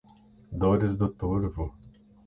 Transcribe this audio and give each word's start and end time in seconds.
Dores 0.51 0.97
do 0.97 1.07
Turvo 1.13 1.75